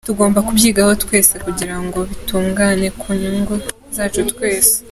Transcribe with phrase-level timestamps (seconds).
[0.07, 3.55] Tugomba kubyigaho twese kugira ngo bitungane ku nyungu
[3.95, 4.73] zacu twese”.